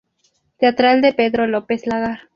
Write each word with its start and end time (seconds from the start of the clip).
Teatral 0.57 1.03
de 1.03 1.13
Pedro 1.13 1.45
López 1.45 1.85
Lagar. 1.85 2.21